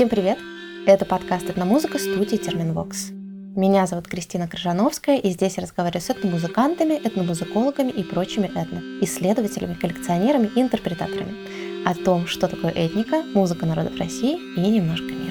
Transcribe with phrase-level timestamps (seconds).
[0.00, 0.38] Всем привет!
[0.86, 3.10] Это подкаст «Этномузыка» студии «Терминвокс».
[3.10, 9.74] Меня зовут Кристина Крыжановская, и здесь я разговариваю с этномузыкантами, этномузыкологами и прочими этно, исследователями,
[9.74, 15.29] коллекционерами и интерпретаторами о том, что такое этника, музыка народов России и немножко мира.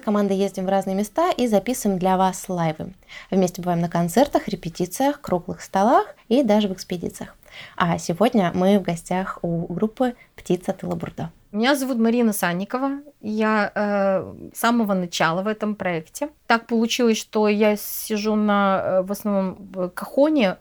[0.00, 2.94] С командой ездим в разные места и записываем для вас лайвы.
[3.30, 7.36] Вместе бываем на концертах, репетициях, круглых столах и даже в экспедициях.
[7.76, 11.30] А сегодня мы в гостях у группы «Птица тыла Бурдо».
[11.52, 13.00] Меня зовут Марина Санникова.
[13.20, 16.30] Я э, с самого начала в этом проекте.
[16.46, 20.56] Так получилось, что я сижу на э, в основном кахоне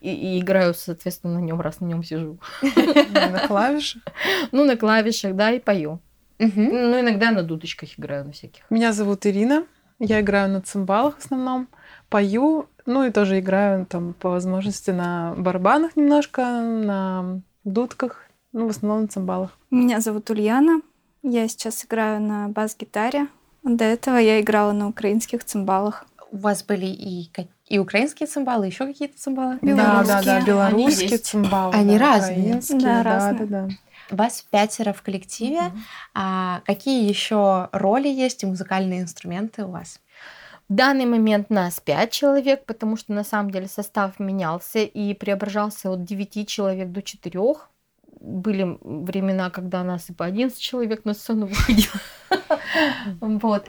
[0.00, 2.38] и, и играю, соответственно, на нем, раз на нем сижу.
[2.60, 4.02] На клавишах?
[4.50, 6.00] Ну, на клавишах, да, и пою.
[6.42, 8.64] Ну, иногда на дудочках играю на всяких.
[8.70, 9.64] Меня зовут Ирина.
[9.98, 11.68] Я играю на цимбалах в основном.
[12.08, 18.70] Пою, ну и тоже играю там по возможности на барабанах немножко, на дудках, ну в
[18.70, 19.56] основном на цимбалах.
[19.70, 20.82] Меня зовут Ульяна.
[21.22, 23.28] Я сейчас играю на бас-гитаре.
[23.62, 26.04] До этого я играла на украинских цимбалах.
[26.32, 27.30] У вас были и,
[27.68, 29.58] и украинские цимбалы, еще какие-то цимбалы?
[29.62, 31.74] Да, да, да, белорусские цимбалы.
[31.74, 32.60] Они да, разные.
[32.70, 33.46] Да, разные.
[33.46, 33.68] Да, да, да.
[34.12, 35.58] Вас пятеро в коллективе.
[35.58, 35.78] Mm-hmm.
[36.14, 40.00] А какие еще роли есть и музыкальные инструменты у вас?
[40.68, 45.90] В данный момент нас 5 человек, потому что на самом деле состав менялся и преображался
[45.90, 47.40] от 9 человек до 4.
[48.20, 52.00] Были времена, когда нас и по 11 человек на сцену выходило.
[53.20, 53.66] Вот.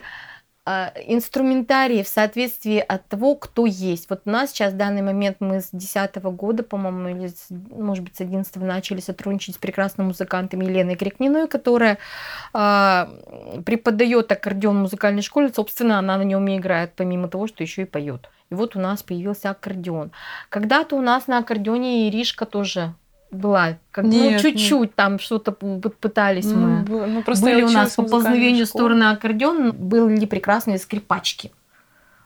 [0.66, 4.08] А, инструментарий в соответствии от того, кто есть.
[4.08, 8.02] Вот у нас сейчас в данный момент мы с 2010 года, по-моему, или с, может
[8.02, 11.98] быть с 11 начали сотрудничать с прекрасным музыкантом Еленой Крикниной, которая
[12.54, 15.52] э, преподает аккордеон в музыкальной школе.
[15.54, 18.30] Собственно, она на нем и играет, помимо того, что еще и поет.
[18.48, 20.12] И вот у нас появился аккордеон.
[20.48, 22.94] Когда-то у нас на аккордеоне Иришка тоже
[23.34, 23.78] была.
[23.90, 24.94] Как, ну, нет, ну, чуть-чуть нет.
[24.94, 27.06] там что-то пытались ну, мы.
[27.06, 31.52] Ну, просто Были у нас по познавению стороны аккордеон, были прекрасные скрипачки.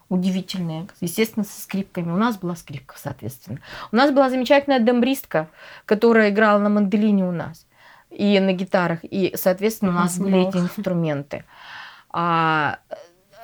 [0.08, 0.86] Удивительные.
[1.00, 2.10] Естественно, со скрипками.
[2.10, 3.58] У нас была скрипка, соответственно.
[3.92, 5.48] У нас была замечательная дембристка,
[5.84, 7.66] которая играла на мандолине у нас.
[8.10, 9.00] И на гитарах.
[9.02, 11.44] И, соответственно, у нас были эти инструменты.
[12.10, 12.78] А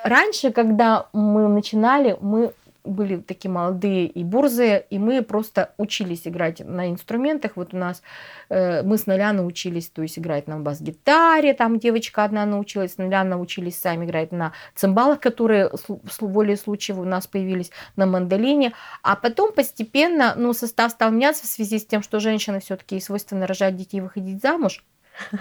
[0.05, 2.55] раньше, когда мы начинали, мы
[2.85, 7.53] были такие молодые и бурзые, и мы просто учились играть на инструментах.
[7.57, 8.03] Вот у нас
[8.51, 12.99] э, мы с нуля научились, то есть играть на бас-гитаре, там девочка одна научилась, с
[12.99, 18.73] нуля научились сами играть на цимбалах, которые в воле случая у нас появились на мандолине,
[19.03, 23.47] а потом постепенно, ну, состав стал меняться в связи с тем, что женщины все-таки свойственно
[23.47, 24.85] рожать детей и выходить замуж.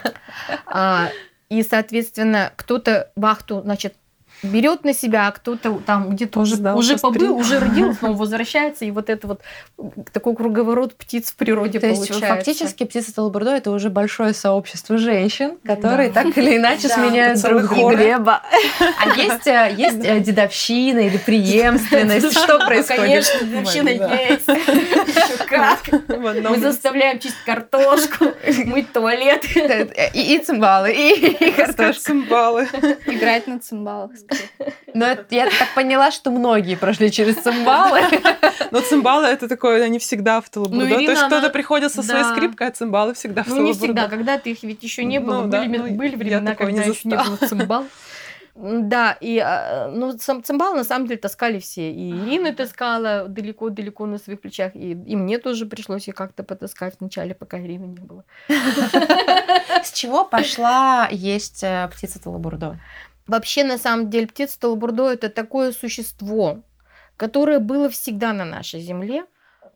[0.65, 1.09] А,
[1.49, 3.95] и, соответственно, кто-то вахту, значит,
[4.43, 8.85] берет на себя, а кто-то там где-то уже, да, уже побыл, уже родил, снова возвращается,
[8.85, 9.41] и вот это вот
[10.11, 12.13] такой круговорот птиц в природе То получается.
[12.13, 16.23] есть фактически птица Талбурдо это уже большое сообщество женщин, которые да.
[16.23, 17.95] так или иначе да, сменяют друг друга.
[17.95, 18.41] Глеба.
[18.79, 22.31] А есть, э, есть э, дедовщина или преемственность?
[22.31, 23.01] Что происходит?
[23.01, 24.45] Конечно, дедовщина есть.
[25.47, 25.79] Как?
[26.07, 28.25] Мы заставляем чистить картошку,
[28.65, 29.43] мыть туалет.
[30.13, 32.03] И цимбалы, и картошку.
[32.03, 32.67] Цимбалы.
[33.05, 34.11] Играть на цимбалах.
[34.93, 38.01] Но я так поняла, что многие прошли через цимбалы.
[38.71, 40.85] Но цимбалы это такое, они всегда в талабурдо.
[40.85, 44.07] Ну, То есть кто-то приходит со своей скрипкой, а цимбалы всегда в Ну не всегда,
[44.07, 45.43] когда-то их ведь еще не было.
[45.43, 47.85] Ну были времена, когда еще не было цимбал.
[48.55, 51.91] Да, и а, ну, сам цимбал на самом деле таскали все.
[51.91, 56.95] И Ирина таскала далеко-далеко на своих плечах, и, и мне тоже пришлось их как-то потаскать
[56.99, 58.23] вначале, пока Ирины не было.
[59.83, 62.79] С чего пошла есть э, птица Талабурдо?
[63.27, 66.63] Вообще, на самом деле, птица Талбурдо– это такое существо,
[67.17, 69.25] которое было всегда на нашей земле,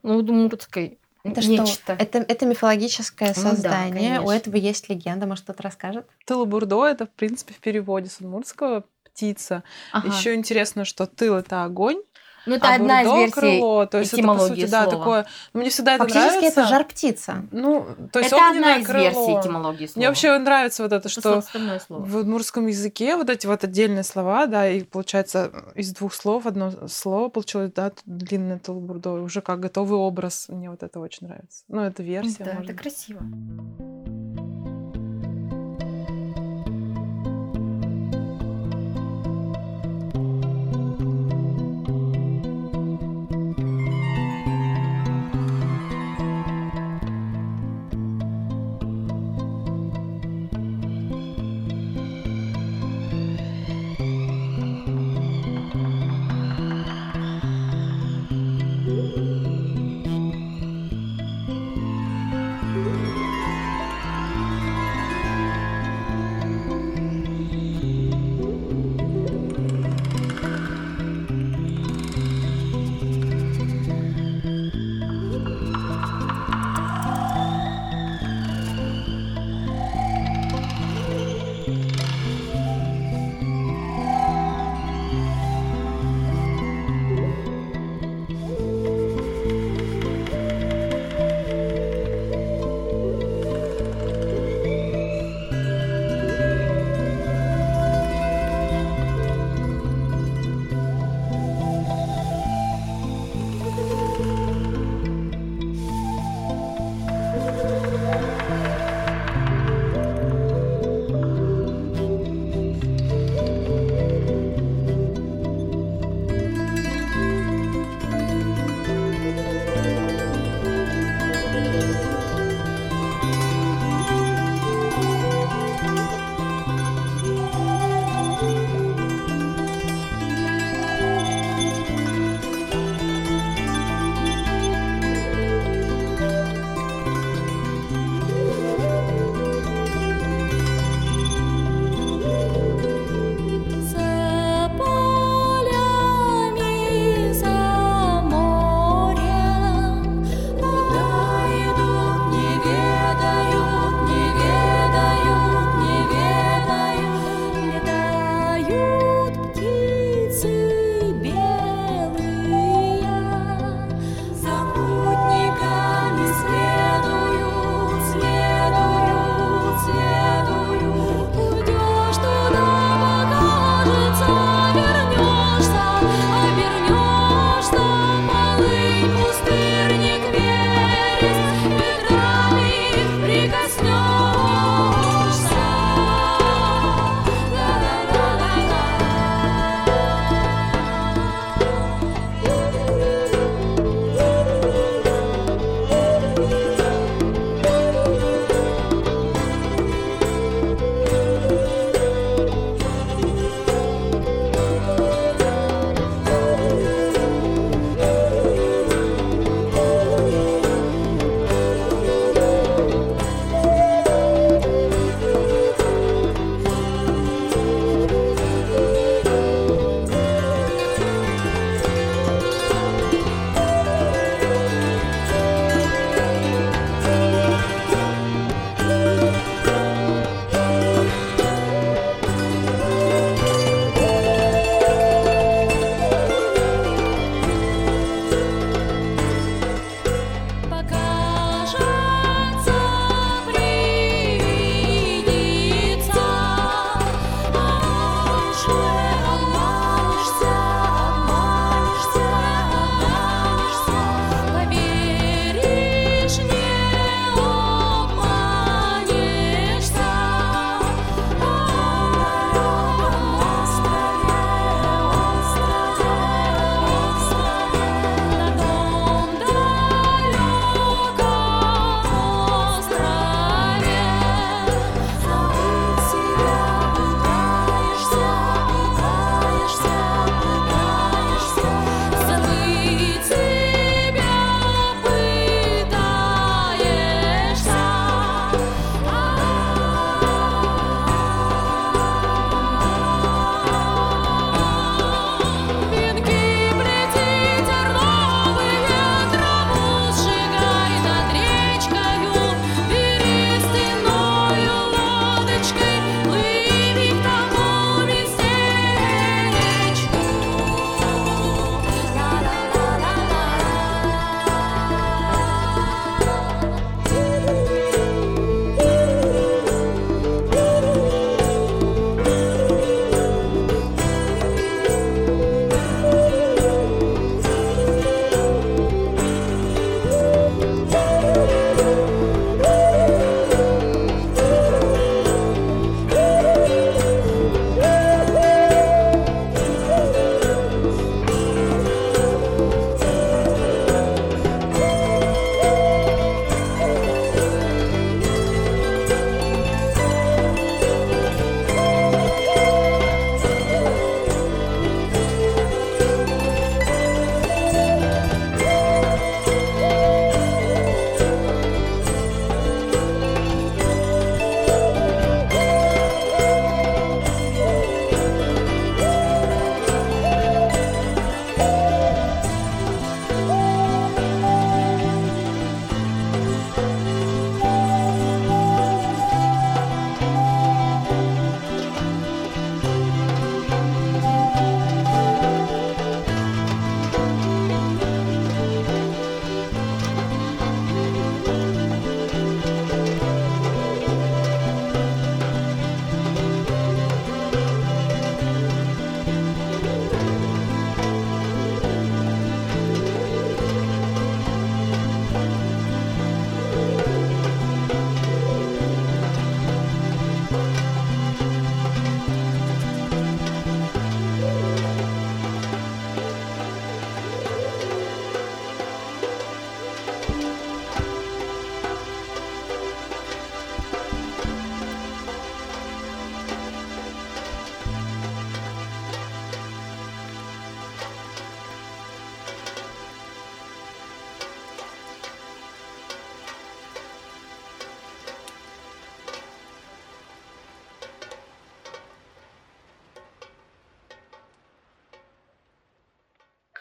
[0.03, 1.65] ну, удмуртской, это Нечто.
[1.65, 1.93] что?
[1.93, 4.19] Это, это мифологическое создание.
[4.19, 5.25] Ну, да, У этого есть легенда.
[5.25, 6.07] Может, кто-то расскажет?
[6.25, 9.63] Тылбурдо это, в принципе, в переводе с удмуртского птица.
[9.91, 10.07] Ага.
[10.07, 12.01] Еще интересно, что тыл это огонь,
[12.47, 14.85] ну, это а одна из версий крыло, то есть это, по сути, слова.
[14.85, 15.25] да, такое...
[15.53, 16.61] Ну, мне всегда это Фактически нравится.
[16.61, 17.45] это жар-птица.
[17.51, 19.03] Ну, то есть это одна из крыло.
[19.03, 19.99] версий этимологии слова.
[19.99, 21.43] Мне вообще нравится вот это, что
[21.89, 26.71] в удмуртском языке вот эти вот отдельные слова, да, и получается из двух слов одно
[26.87, 30.47] слово получилось, да, длинное толбурдо, уже как готовый образ.
[30.49, 31.63] Мне вот это очень нравится.
[31.67, 32.43] Ну, это версия.
[32.43, 33.21] Да, это красиво.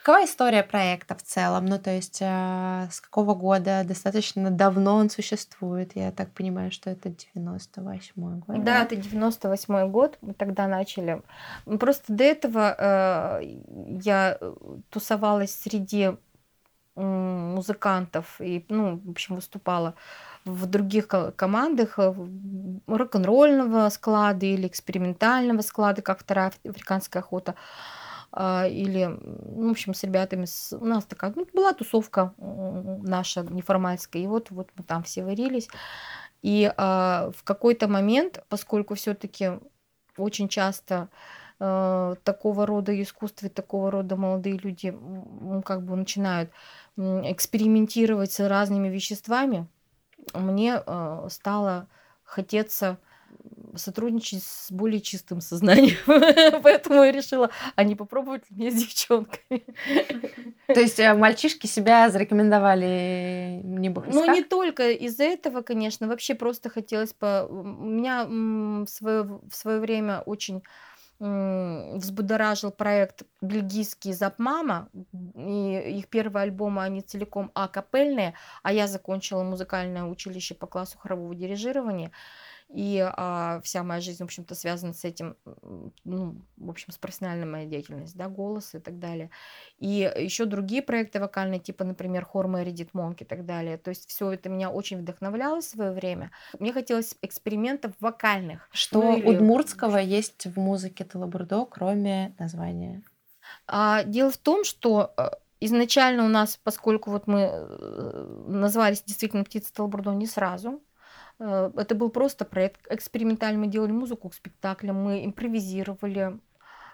[0.07, 1.67] Какова история проекта в целом?
[1.67, 3.83] Ну, то есть э, с какого года?
[3.85, 5.97] Достаточно давно он существует.
[5.97, 8.63] Я так понимаю, что это 98 год.
[8.63, 10.17] Да, это 98 год.
[10.21, 11.23] Мы тогда начали.
[11.81, 13.59] Просто до этого э,
[14.01, 14.39] я
[14.91, 16.13] тусовалась среди
[16.95, 19.97] музыкантов и, ну, в общем, выступала
[20.45, 22.15] в других командах э,
[22.87, 27.57] рок-н-ролльного склада или экспериментального склада, как вторая африканская охота.
[28.33, 33.43] А, или, ну, в общем, с ребятами, с, у нас такая, ну, была тусовка наша
[33.43, 35.69] неформальская, и вот, вот мы там все варились.
[36.43, 39.53] И а, в какой-то момент, поскольку все-таки
[40.17, 41.09] очень часто
[41.59, 46.51] а, такого рода искусстве, такого рода молодые люди ну, как бы начинают
[46.97, 49.67] экспериментировать с разными веществами,
[50.35, 51.89] мне а, стало
[52.25, 52.99] хотеться
[53.75, 55.97] сотрудничать с более чистым сознанием.
[56.63, 59.65] Поэтому я решила, а не попробовать ли мне с девчонками.
[60.67, 66.09] То есть э, мальчишки себя зарекомендовали не Ну, не только из-за этого, конечно.
[66.09, 67.47] Вообще просто хотелось по...
[67.49, 70.63] У меня в свое, в свое время очень
[71.19, 74.91] взбудоражил проект бельгийский «Запмама»,
[75.35, 81.35] и их первые альбомы, они целиком акапельные, а я закончила музыкальное училище по классу хорового
[81.35, 82.13] дирижирования
[82.69, 85.37] и а, вся моя жизнь, в общем-то, связана с этим,
[86.05, 89.31] ну, в общем, с профессиональной моей деятельностью, да, голос и так далее.
[89.79, 93.79] И еще другие проекты вокальные, типа, например, хор Мэри Дит Монк и так далее.
[93.79, 96.33] То есть все это меня очень вдохновляло в свое время.
[96.59, 98.69] Мне хотелось экспериментов вокальных.
[98.73, 99.27] Что ну, или...
[99.27, 103.03] удмуртского есть в музыке Талабурдо, кроме названия?
[103.69, 105.31] А, дело в том, что э,
[105.61, 110.86] изначально у нас, поскольку вот мы э, назвались действительно птица Талабурдо не сразу, Э,
[111.39, 113.61] это был просто проект экспериментальный.
[113.61, 116.39] Мы делали музыку к спектаклям, мы импровизировали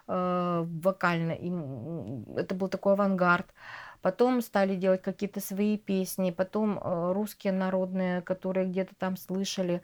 [0.08, 1.32] э, вокально.
[1.32, 1.50] И
[2.37, 3.46] это был такой авангард.
[4.02, 9.80] Потом стали делать какие-то свои песни, потом э, русские народные, которые где-то там слышали,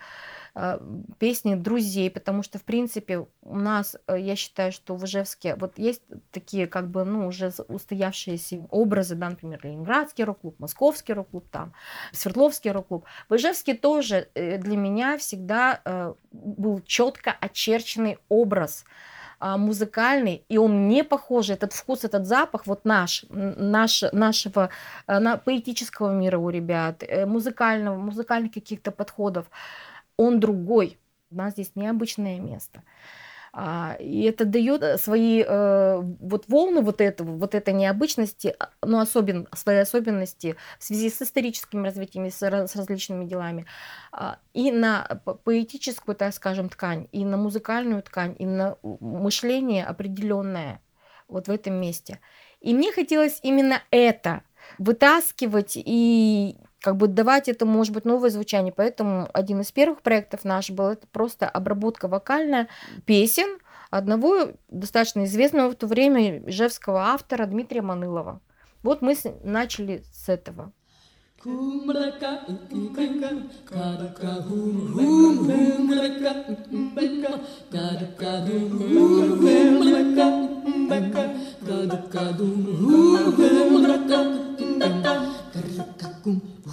[0.57, 0.79] э,
[1.19, 5.79] песни друзей, потому что, в принципе, у нас, э, я считаю, что в Ижевске вот
[5.79, 11.73] есть такие, как бы, ну, уже устоявшиеся образы, да, например, Ленинградский рок-клуб, Московский рок-клуб, там,
[12.13, 13.05] Свердловский рок-клуб.
[13.29, 18.85] В Ижевске тоже для меня всегда был четко очерченный образ
[19.41, 24.71] музыкальный, и он не похожий, этот вкус, этот запах, вот наш, наш нашего
[25.07, 29.47] а, на, поэтического мира у ребят, э, музыкального, музыкальных каких-то подходов,
[30.17, 30.99] он другой.
[31.31, 32.83] У нас здесь необычное место.
[33.53, 38.71] А, и это дает э, свои э, вот волны вот этого, вот этой необычности, а,
[38.83, 43.67] но особен, свои особенности в связи с историческими развитиями, с, с различными делами,
[44.13, 50.81] а, и на поэтическую, так скажем, ткань, и на музыкальную ткань, и на мышление определенное
[51.29, 52.21] вот в этом месте.
[52.61, 54.43] И мне хотелось именно это
[54.79, 58.73] вытаскивать и как бы давать этому, может быть, новое звучание.
[58.73, 62.69] Поэтому один из первых проектов наш был это просто обработка вокальная
[63.05, 63.59] песен
[63.91, 68.41] одного достаточно известного в то время ижевского автора Дмитрия Манылова.
[68.83, 70.73] Вот мы начали с этого.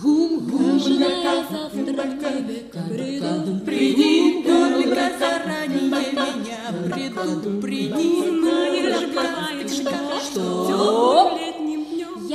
[0.01, 0.79] Гум-гум,
[1.49, 2.19] завтрак,
[2.89, 6.61] предупреди, только заранее меня
[6.93, 9.69] предупреди, знаешь, бывает,
[10.23, 11.54] что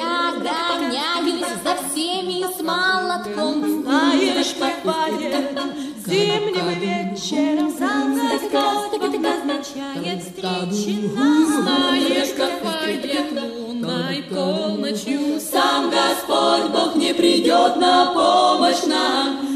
[0.00, 5.60] я гоняюсь за всеми с молотком, знаешь, бывает,
[6.06, 7.70] зимним вечером.
[7.70, 15.40] Закат означает встречи нас, знаешь, бывает, лунной полночью.
[15.40, 19.50] сам Господь Бог не придет на помощь нам.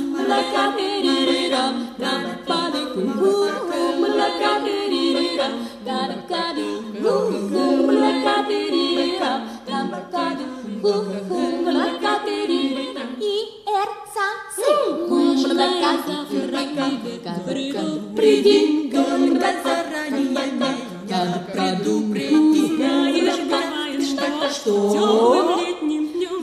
[18.14, 20.76] Приди, когда заранее,
[21.08, 24.72] я предупреди, знаешь, что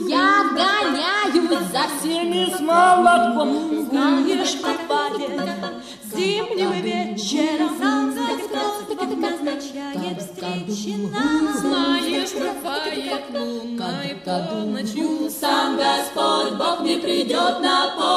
[0.08, 3.50] я гоняюсь за всеми с молотком,
[3.90, 5.81] знаешь, бывает,
[14.82, 18.11] полночью сам Господь Бог не придет на помощь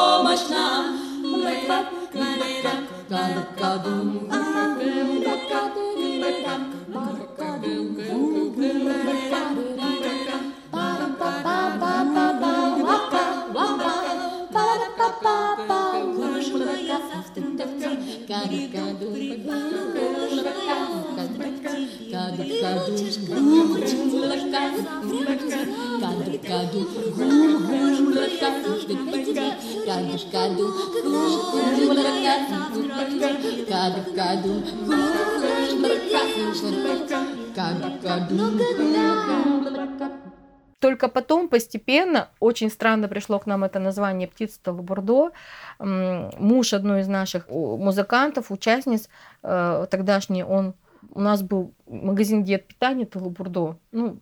[40.80, 45.32] Только потом постепенно, очень странно пришло к нам это название «Птица Талабурдо».
[45.80, 49.10] Муж одной из наших музыкантов, участниц
[49.42, 50.76] э, тогдашний, он
[51.12, 53.78] у нас был магазин диет питания Талабурдо.
[53.92, 54.20] Ну,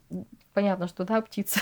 [0.54, 1.60] понятно, что да, птица.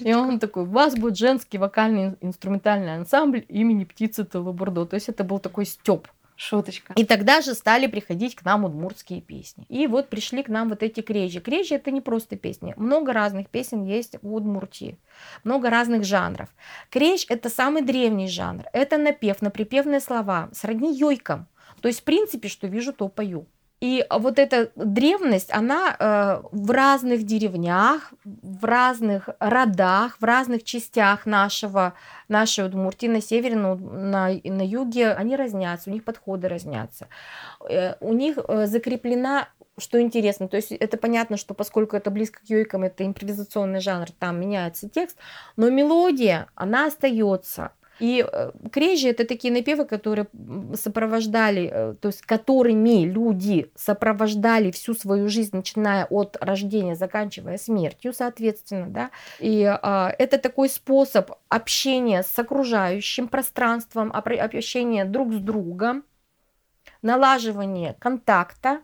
[0.00, 4.86] И он такой, у вас будет женский вокальный инструментальный ансамбль имени птицы Талабурдо.
[4.86, 6.08] То есть это был такой стёб.
[6.36, 6.94] Шуточка.
[6.96, 9.66] И тогда же стали приходить к нам удмуртские песни.
[9.68, 11.38] И вот пришли к нам вот эти крежи.
[11.38, 12.72] Крежи это не просто песни.
[12.78, 14.98] Много разных песен есть у Удмуртии.
[15.44, 16.48] Много разных жанров.
[16.88, 18.64] Крещ это самый древний жанр.
[18.72, 21.46] Это напев, на припевные слова, сродни йойкам.
[21.82, 23.46] То есть, в принципе, что вижу, то пою.
[23.80, 31.24] И вот эта древность, она э, в разных деревнях, в разных родах, в разных частях
[31.24, 31.94] нашего,
[32.28, 37.08] нашей Удмуртии, на севере, на, на, на юге, они разнятся, у них подходы разнятся.
[37.70, 42.40] Э, у них э, закреплена что интересно, то есть это понятно, что поскольку это близко
[42.40, 45.16] к йойкам, это импровизационный жанр, там меняется текст,
[45.56, 47.72] но мелодия, она остается.
[48.00, 50.26] И э, крежи это такие напевы, которые
[50.74, 58.12] сопровождали, э, то есть которыми люди сопровождали всю свою жизнь, начиная от рождения, заканчивая смертью,
[58.12, 59.10] соответственно, да.
[59.38, 66.04] И а, это такой способ общения с окружающим пространством, общения друг с другом,
[67.02, 68.80] налаживание контакта,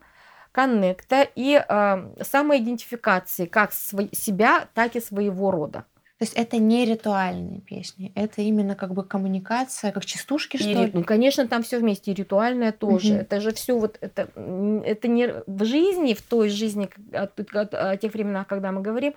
[0.52, 5.84] коннекта и э, самоидентификации как св- себя, так и своего рода.
[6.18, 10.90] То есть это не ритуальные песни, это именно как бы коммуникация, как частушки, что ли?
[10.94, 13.12] Ну, конечно, там все вместе, и ритуальное тоже.
[13.12, 13.20] Угу.
[13.20, 14.30] Это же все вот это,
[14.84, 19.12] это не в жизни, в той жизни, о, о, о тех временах, когда мы говорим,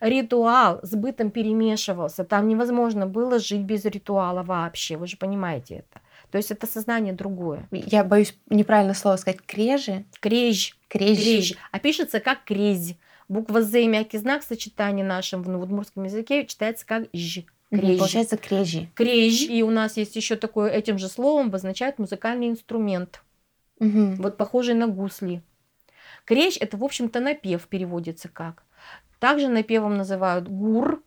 [0.00, 2.24] ритуал с бытом перемешивался.
[2.24, 4.96] Там невозможно было жить без ритуала вообще.
[4.96, 6.00] Вы же понимаете это.
[6.32, 7.68] То есть это сознание другое.
[7.70, 9.40] Я боюсь неправильно слово сказать.
[9.46, 10.04] Крежи.
[10.18, 10.76] Креж.
[10.88, 11.18] Креж.
[11.18, 11.54] Креж.
[11.70, 12.96] А пишется как крезь.
[13.30, 17.44] Буква З и мягкий знак в сочетании нашем в удмуртском языке читается как Ж.
[17.70, 17.98] Крежи.
[17.98, 18.88] Получается крежи.
[18.94, 19.44] Крежи.
[19.44, 23.22] И у нас есть еще такое, этим же словом обозначает музыкальный инструмент.
[23.78, 24.16] Угу.
[24.18, 25.42] Вот похожий на гусли.
[26.24, 28.64] Крещ это, в общем-то, напев переводится как.
[29.20, 31.00] Также напевом называют гур,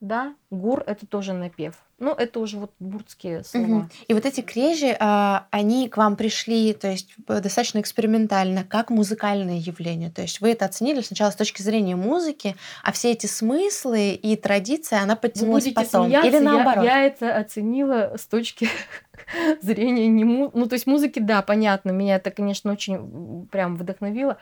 [0.00, 1.74] да, гур это тоже напев.
[1.98, 3.66] Ну, это уже вот буртские слова.
[3.66, 3.88] Угу.
[4.08, 9.58] И вот эти крежи, а, они к вам пришли, то есть достаточно экспериментально, как музыкальное
[9.58, 10.10] явление.
[10.10, 14.34] То есть вы это оценили сначала с точки зрения музыки, а все эти смыслы и
[14.36, 16.06] традиции, она подтянулась потом.
[16.06, 16.84] Смеяться, Или наоборот.
[16.84, 18.70] Я, я это оценила с точки
[19.60, 20.50] зрения не му...
[20.54, 24.38] Ну, то есть музыки, да, понятно, меня это, конечно, очень прям вдохновило.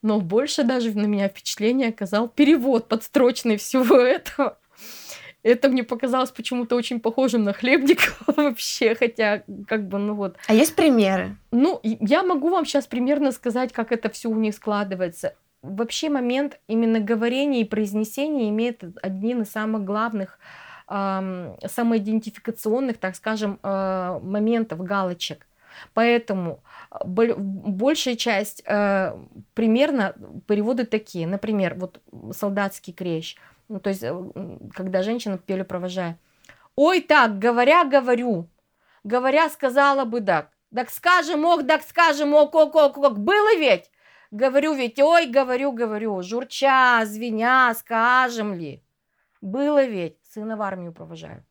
[0.00, 4.56] Но больше даже на меня впечатление оказал перевод подстрочный всего этого.
[5.42, 10.36] Это мне показалось почему-то очень похожим на хлебник вообще, хотя как бы, ну вот.
[10.46, 11.36] А есть примеры?
[11.50, 15.34] Ну, я могу вам сейчас примерно сказать, как это все у них складывается.
[15.62, 20.38] Вообще момент именно говорения и произнесения имеет один из самых главных
[20.88, 25.46] э, самоидентификационных, так скажем, э, моментов, галочек.
[25.94, 26.60] Поэтому
[27.04, 29.16] большая часть э,
[29.54, 30.14] примерно
[30.46, 31.26] переводы такие.
[31.26, 32.00] Например, вот
[32.32, 33.36] солдатский крещ–
[33.72, 34.12] ну, то есть, э,
[34.74, 36.18] когда женщина пели провожая.
[36.76, 38.50] Ой, так, говоря, говорю.
[39.02, 40.50] Говоря, сказала бы так.
[40.74, 43.18] Так скажем, ох, так скажем, ок, ок, ок, ок.
[43.18, 43.90] Было ведь?
[44.30, 46.22] Говорю ведь, ой, говорю, говорю.
[46.22, 48.84] Журча, звеня, скажем ли.
[49.40, 50.18] Было ведь?
[50.22, 51.44] Сына в армию провожаю.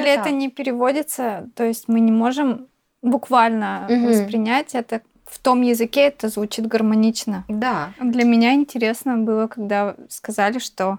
[0.00, 0.26] Деле так.
[0.26, 2.68] это не переводится, то есть мы не можем
[3.02, 4.08] буквально угу.
[4.08, 7.44] воспринять это в том языке это звучит гармонично.
[7.48, 7.90] Да.
[8.00, 10.98] Для меня интересно было, когда сказали, что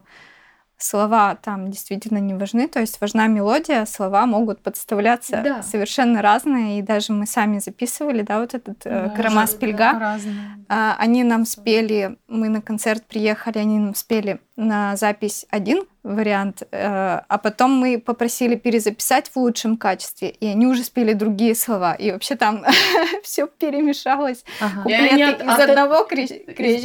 [0.77, 5.63] слова там действительно не важны, то есть важна мелодия, слова могут подставляться да.
[5.63, 10.19] совершенно разные, и даже мы сами записывали, да, вот этот э, да, Карамас Пельга.
[10.67, 16.63] Да, они нам спели, мы на концерт приехали, они нам спели на запись один вариант,
[16.71, 21.93] э, а потом мы попросили перезаписать в лучшем качестве, и они уже спели другие слова,
[21.93, 22.63] и вообще там
[23.23, 24.43] все перемешалось.
[24.59, 24.83] Ага.
[24.83, 26.35] Куплеты они от, из от, одного крежа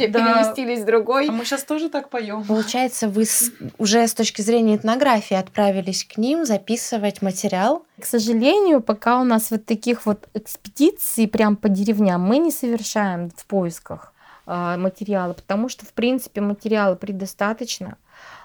[0.07, 0.19] да.
[0.19, 1.29] переместились в другой.
[1.29, 2.43] А мы сейчас тоже так поем.
[2.43, 7.85] Получается, вы с, уже с точки зрения этнографии отправились к ним записывать материал?
[7.99, 13.29] К сожалению, пока у нас вот таких вот экспедиций прям по деревням мы не совершаем
[13.29, 14.13] в поисках
[14.45, 17.97] а, материала, потому что, в принципе, материала предостаточно,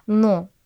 [0.06, 0.57] но а,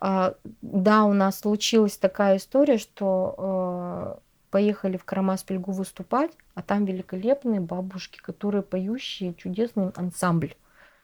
[0.00, 4.18] да, у нас случилась такая история, что а,
[4.50, 10.54] поехали в Карамас-Пельгу выступать, а там великолепные бабушки, которые поющие, чудесный ансамбль.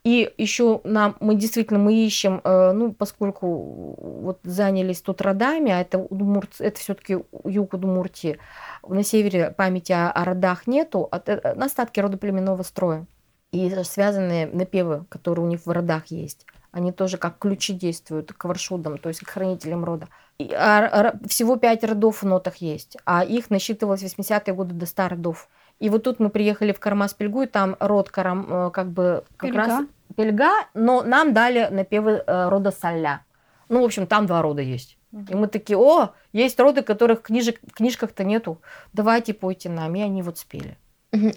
[0.05, 5.81] И еще нам, мы действительно, мы ищем, э, ну, поскольку вот занялись тут родами, а
[5.81, 8.39] это, Удмурт, это все-таки юг Удмуртии,
[8.87, 13.07] на севере памяти о, о родах нету, это остатки родоплеменного строя
[13.53, 16.47] и связанные напевы, которые у них в родах есть.
[16.73, 20.09] Они тоже как ключи действуют к варшудам, то есть к хранителям рода.
[20.39, 25.09] И, а, всего пять родов в нотах есть, а их насчитывалось 80-е годы до 100
[25.09, 25.49] родов.
[25.79, 29.51] И вот тут мы приехали в Кармас-Пельгу, и там род Карам, э, как бы как
[29.51, 29.67] Пельга.
[29.67, 29.85] раз
[30.17, 33.23] Пельга, но нам дали напевы э, рода Саля.
[33.69, 34.97] Ну, в общем, там два рода есть.
[35.13, 38.61] И мы такие, о, есть роды, которых книжек, в книжках-то нету.
[38.95, 39.95] Давайте пойте нам.
[39.95, 40.79] И они вот спели.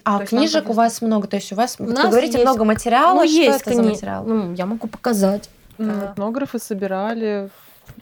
[0.04, 2.44] А то книжек у вас много, то есть у вас, у вы говорите, есть...
[2.44, 3.76] много материала, ну, что есть это кни...
[3.76, 4.24] за материал?
[4.24, 5.50] Ну, я могу показать.
[5.76, 6.12] Да.
[6.12, 7.50] Этнографы собирали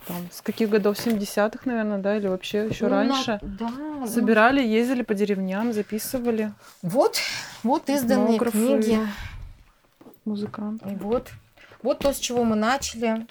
[0.06, 0.96] там, с каких годов?
[0.96, 3.40] 70-х, наверное, да, или вообще еще ну, раньше.
[3.42, 4.06] Да, ну.
[4.06, 6.52] Собирали, ездили по деревням, записывали.
[6.82, 7.18] Вот,
[7.64, 9.00] вот изданные Этнографы, книги.
[10.24, 10.90] Музыканты.
[10.90, 11.30] И вот,
[11.82, 13.26] вот то, с чего мы начали.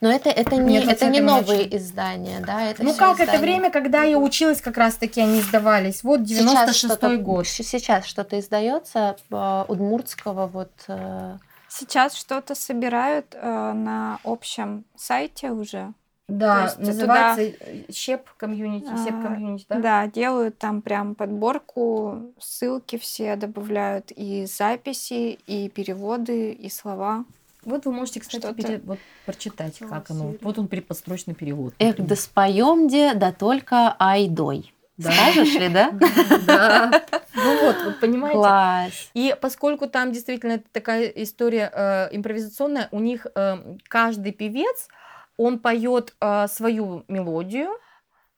[0.00, 1.76] Но это, это не, Нет, это не новые начали.
[1.76, 2.62] издания, да?
[2.62, 3.30] Это ну как, издания.
[3.30, 6.02] это время, когда я училась, как раз-таки они издавались.
[6.02, 7.46] Вот 96-й год.
[7.46, 10.72] Сейчас что-то издается э, удмуртского вот...
[10.88, 11.38] Э...
[11.68, 15.92] Сейчас что-то собирают э, на общем сайте уже.
[16.28, 19.78] Да, называется туда, щеп комьюнити, сеп комьюнити, да?
[19.78, 27.24] Да, делают там прям подборку, ссылки все добавляют, и записи, и переводы, и слова.
[27.64, 28.80] Вот вы можете, кстати, пере...
[28.84, 30.34] вот, прочитать, О, как оно.
[30.40, 31.74] Вот он перепострочный перевод.
[31.78, 34.72] Эх, да споем де, да только айдой.
[34.96, 35.10] Да.
[35.10, 35.92] Скажешь ли, да?
[36.46, 37.02] Да.
[37.34, 38.38] Ну вот, вот понимаете.
[38.38, 39.10] Класс.
[39.14, 44.88] И поскольку там действительно такая история э, импровизационная, у них э, каждый певец,
[45.36, 47.70] он поет э, свою мелодию,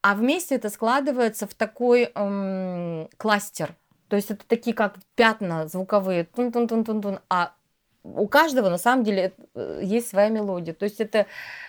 [0.03, 3.75] а вместе это складывается в такой э, кластер.
[4.09, 7.53] То есть это такие как пятна звуковые, тун-тун-тун-тун-тун, а
[8.05, 10.75] у каждого на самом деле э, есть своя мелодия.
[10.75, 11.27] То есть это,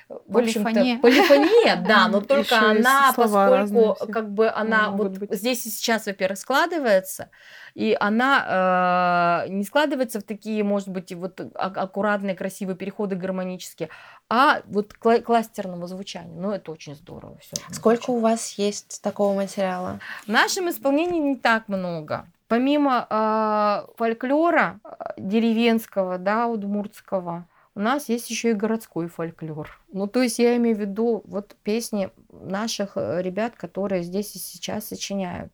[0.10, 6.06] в общем-то, полифония, да, но только она, поскольку как бы она вот здесь и сейчас,
[6.06, 7.30] во-первых, складывается,
[7.74, 13.90] и она э, не складывается в такие, может быть, вот аккуратные, красивые переходы гармонические,
[14.30, 16.36] а вот кластерного звучания.
[16.36, 17.38] Ну, это очень здорово.
[17.40, 20.00] Все Сколько у вас есть такого материала?
[20.26, 22.28] В нашем исполнении не так много.
[22.48, 24.80] Помимо э, фольклора
[25.18, 29.70] деревенского, да, удмуртского, у нас есть еще и городской фольклор.
[29.92, 34.40] Ну, то есть я имею в виду вот песни наших э, ребят, которые здесь и
[34.40, 35.52] сейчас сочиняют.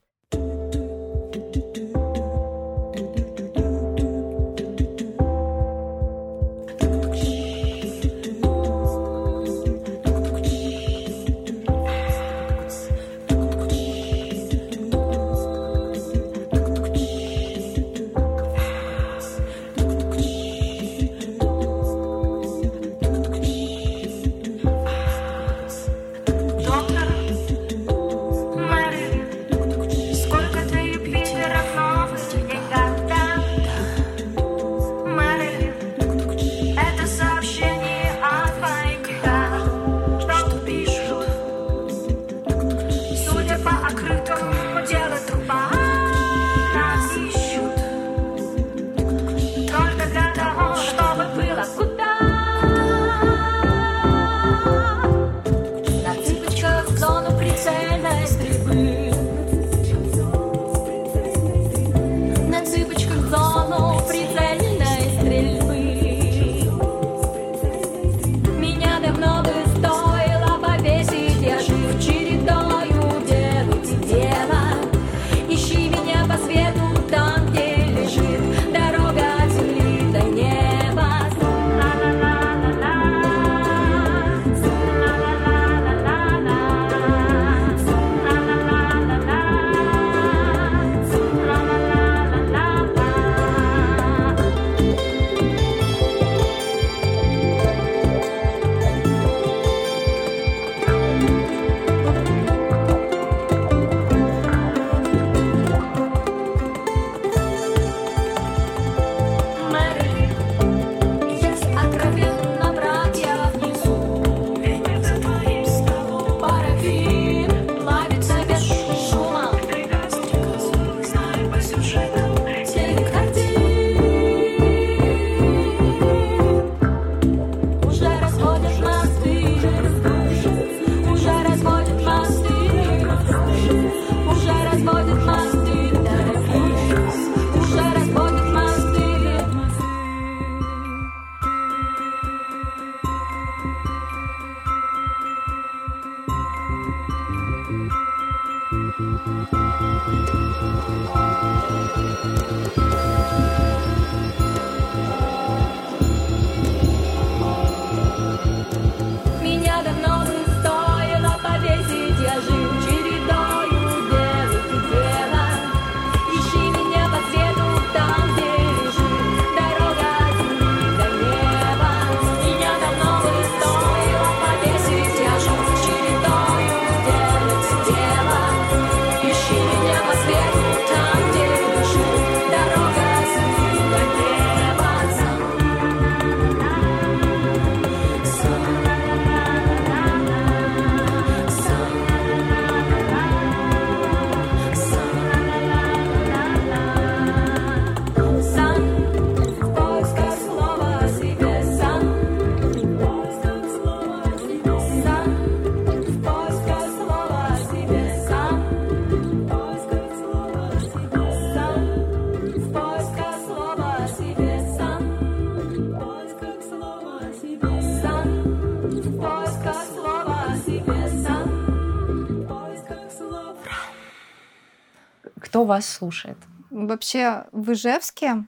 [225.61, 226.37] Кто вас слушает?
[226.71, 228.45] Вообще в Ижевске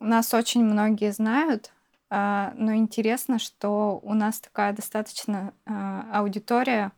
[0.00, 1.72] нас очень многие знают,
[2.08, 6.92] а, но интересно, что у нас такая достаточно а, аудитория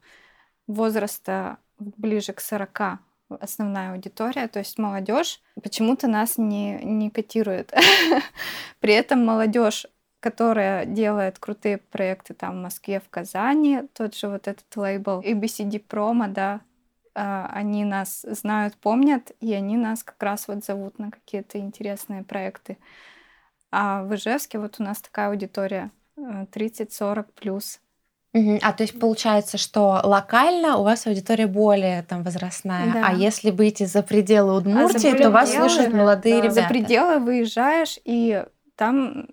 [0.69, 3.01] возраста ближе к 40
[3.41, 7.75] основная аудитория, то есть молодежь почему-то нас не, не котирует.
[8.81, 9.87] При этом молодежь,
[10.21, 15.83] которая делает крутые проекты там в Москве, в Казани, тот же вот этот лейбл ABCD
[15.85, 16.61] Promo, да,
[17.17, 22.79] они нас знают, помнят, и они нас как раз вот зовут на какие-то интересные проекты.
[23.71, 27.81] А в Ижевске вот у нас такая аудитория 30-40 э, плюс.
[28.63, 33.07] А то есть получается, что локально у вас аудитория более там возрастная, да.
[33.07, 36.61] а если выйти за пределы а Удмуртии, а то вас слушают молодые да, ребята.
[36.61, 39.29] За пределы выезжаешь, и там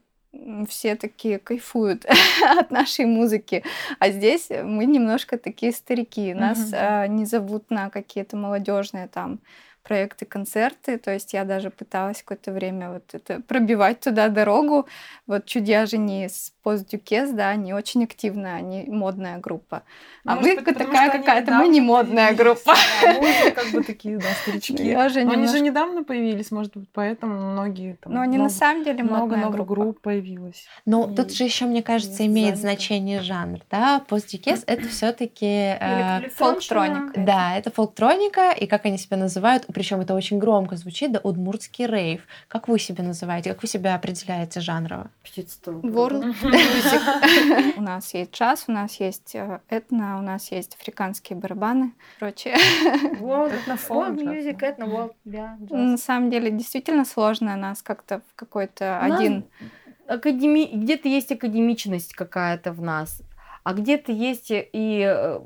[0.68, 2.06] все такие кайфуют
[2.58, 3.64] от нашей музыки.
[4.00, 6.34] А здесь мы немножко такие старики.
[6.34, 7.08] Нас mm-hmm.
[7.10, 9.40] не зовут на какие-то молодежные там
[9.84, 10.98] проекты, концерты.
[10.98, 14.88] То есть я даже пыталась какое-то время вот это пробивать туда дорогу.
[15.28, 19.84] Вот Чудья жени с постдюкес, да, они очень активная, они модная группа.
[20.26, 22.74] А Может мы быть, такая какая-то, мы не модная группа.
[23.02, 24.82] Да, мы как бы такие, да, старички.
[24.82, 25.39] Я же немножко...
[25.39, 28.13] Они же недавно появились, может быть, поэтому многие там...
[28.13, 30.65] Но они много, на самом деле Много новых групп появилось.
[30.86, 31.15] Но и...
[31.15, 34.02] тут же еще, мне кажется, имеет значение жанр, да?
[34.08, 37.19] Постдюкес— это все таки э, фолктроника.
[37.19, 41.86] Да, это фолктроника, и как они себя называют, причем это очень громко звучит, да, удмуртский
[41.86, 42.22] рейв.
[42.48, 43.52] Как вы себя называете?
[43.52, 45.10] Как вы себя определяете жанрово?
[45.82, 46.34] World
[47.78, 52.56] У нас есть джаз, у нас есть э, этно, у нас есть африканские барабаны, прочее.
[53.20, 53.54] World
[54.16, 55.14] music, этно, world,
[55.70, 59.46] На самом деле действительно сложно нас как-то в какой-то один
[60.08, 60.70] академи...
[60.74, 63.22] где-то есть академичность какая-то в нас
[63.64, 65.40] а где-то есть и, э,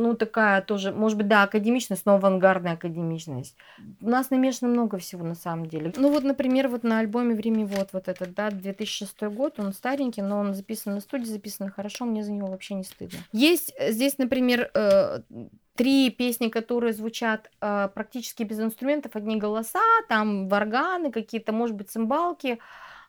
[0.00, 3.56] ну, такая тоже, может быть, да, академичность, но авангардная академичность.
[4.00, 5.92] У нас намешано много всего на самом деле.
[5.96, 10.22] Ну, вот, например, вот на альбоме «Время вот», вот этот, да, 2006 год, он старенький,
[10.22, 13.18] но он записан на студии, записан хорошо, мне за него вообще не стыдно.
[13.32, 15.20] Есть здесь, например, э,
[15.74, 21.90] три песни, которые звучат э, практически без инструментов, одни голоса, там варганы какие-то, может быть,
[21.90, 22.58] цимбалки,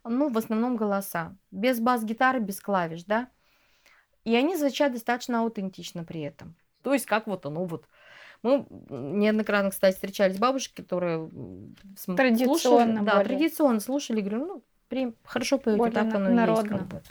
[0.04, 1.36] ну, в основном голоса.
[1.52, 3.28] Без бас-гитары, без клавиш, да.
[4.24, 6.56] И они звучат достаточно аутентично при этом.
[6.84, 7.86] То есть как вот оно вот.
[8.44, 11.30] Мы неоднократно, кстати, встречались бабушки, которые
[12.08, 16.74] традиционно слушали, да, традиционно слушали, говорю, ну, при, хорошо поете, так оно народно.
[16.74, 16.80] есть.
[16.80, 17.02] Как бы.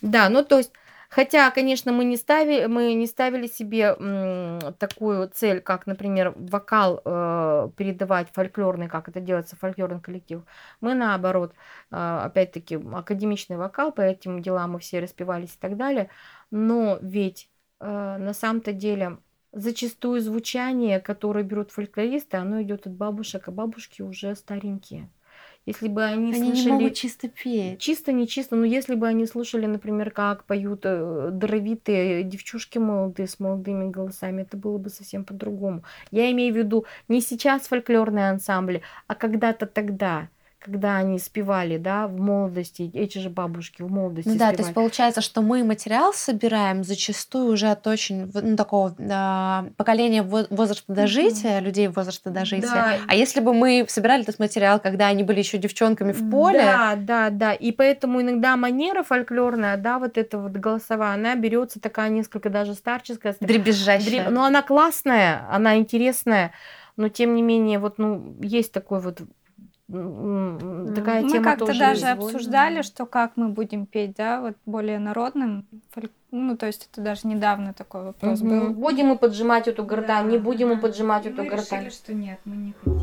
[0.00, 0.72] Да, ну то есть
[1.10, 7.02] Хотя, конечно, мы не ставили, мы не ставили себе м, такую цель, как, например, вокал
[7.04, 10.42] э, передавать фольклорный, как это делается фольклорный коллектив.
[10.80, 11.52] Мы наоборот,
[11.90, 16.10] э, опять-таки, академичный вокал, по этим делам мы все распевались и так далее.
[16.52, 17.49] Но ведь
[17.80, 19.18] на самом-то деле
[19.52, 25.10] зачастую звучание, которое берут фольклористы, оно идет от бабушек, а бабушки уже старенькие.
[25.66, 26.64] Если бы они, они слышали...
[26.64, 27.78] не могут чисто петь.
[27.80, 28.56] Чисто, не чисто.
[28.56, 34.42] Но если бы они слушали, например, как поют э, даровитые девчушки молодые с молодыми голосами,
[34.42, 35.84] это было бы совсем по-другому.
[36.10, 40.28] Я имею в виду не сейчас фольклорные ансамбли, а когда-то тогда
[40.60, 44.56] когда они спевали, да, в молодости, эти же бабушки в молодости ну, да, спевали.
[44.56, 50.22] то есть получается, что мы материал собираем зачастую уже от очень ну, такого да, поколения
[50.22, 51.64] возраста дожития, mm-hmm.
[51.64, 52.70] людей возраста дожития.
[52.70, 52.98] Да.
[53.08, 56.60] А если бы мы собирали этот материал, когда они были еще девчонками в поле?
[56.60, 57.52] Да, да, да.
[57.54, 62.74] И поэтому иногда манера фольклорная, да, вот эта вот голосовая, она берется такая несколько даже
[62.74, 63.34] старческая.
[63.40, 64.28] Дребезжащая.
[64.28, 66.52] Но она классная, она интересная
[66.96, 69.22] но тем не менее, вот, ну, есть такой вот
[69.90, 72.12] такая мы тема как-то даже извольная.
[72.12, 75.66] обсуждали, что как мы будем петь, да, вот более народным,
[76.30, 78.48] ну то есть это даже недавно такой вопрос угу.
[78.48, 78.70] был.
[78.70, 80.30] Будем мы поджимать эту гортань, да.
[80.30, 81.80] не будем мы поджимать эту гортань.
[81.80, 82.99] Мы решили, что нет, мы не хотим.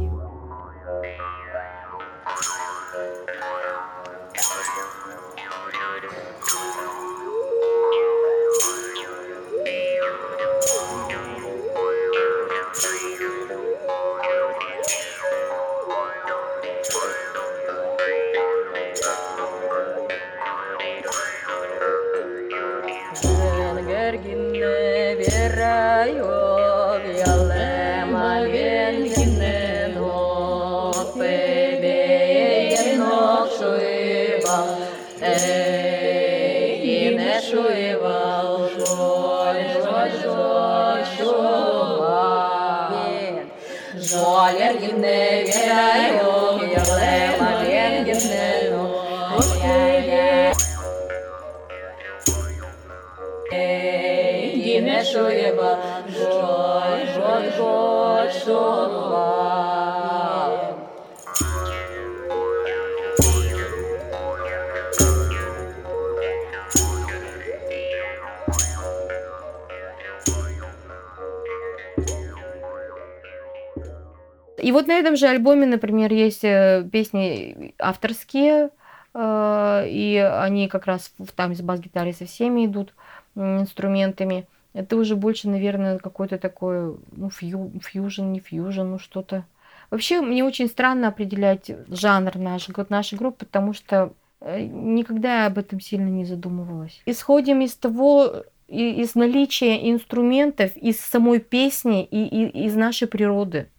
[74.68, 78.70] И вот на этом же альбоме, например, есть э, песни авторские,
[79.14, 82.94] э, и они как раз там с бас-гитарой со всеми идут
[83.34, 84.46] инструментами.
[84.74, 89.46] Это уже больше, наверное, какой-то такой, ну, фью, фьюжн, не фьюжн, ну, что-то.
[89.90, 94.12] Вообще, мне очень странно определять жанр нашей, нашей группы, потому что
[94.42, 97.02] э, никогда я об этом сильно не задумывалась.
[97.06, 103.70] Исходим из того, из наличия инструментов, из самой песни и, и из нашей природы.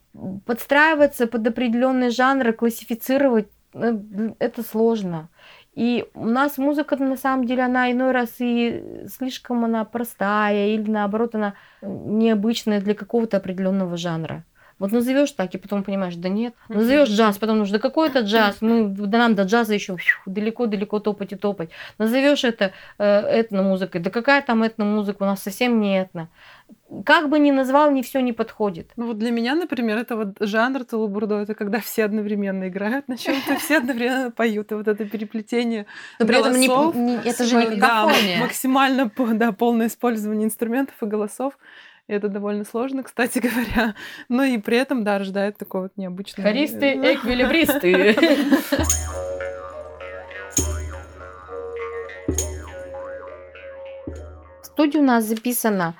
[0.45, 3.99] Подстраиваться под определенные жанры, классифицировать э,
[4.39, 5.29] это сложно.
[5.73, 10.89] И у нас музыка на самом деле она иной раз и слишком она простая или
[10.89, 14.43] наоборот она необычная для какого-то определенного жанра.
[14.79, 16.55] Вот назовешь так, и потом понимаешь, да нет.
[16.69, 18.61] Назовешь джаз, потом нужно, да какой это джаз?
[18.61, 21.69] Мы, да нам до джаза еще далеко-далеко топать и топать.
[21.97, 25.23] Назовешь это э, этно-музыкой, да какая там этно-музыка?
[25.23, 26.29] У нас совсем не этно.
[27.05, 28.91] Как бы ни назвал, не все не подходит.
[28.95, 33.17] Ну вот для меня, например, это вот жанр Тулубурдо, это когда все одновременно играют на
[33.17, 35.85] чем-то, все одновременно поют, и вот это переплетение
[36.19, 38.09] Но при этом не, не, это же не да,
[38.39, 41.57] максимально да, полное использование инструментов и голосов.
[42.09, 43.93] Это довольно сложно, кстати говоря.
[44.29, 46.43] Но и при этом, да, рождает такой вот необычный...
[46.43, 48.15] Хористы, эквилибристы.
[54.61, 55.93] В студии у нас записано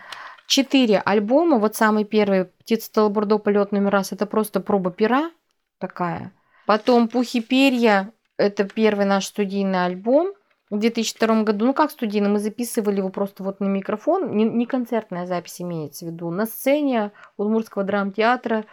[0.47, 1.59] четыре альбома.
[1.59, 3.37] Вот самый первый «Птица Талбурдо.
[3.37, 5.29] Полет номер раз»— это просто проба пера
[5.77, 6.33] такая.
[6.65, 10.33] Потом «Пухи перья»— это первый наш студийный альбом
[10.69, 14.65] в 2002 году, ну как студийно, мы записывали его просто вот на микрофон, не, не
[14.65, 18.65] концертная запись имеется в виду, на сцене Удмуртского драмтеатра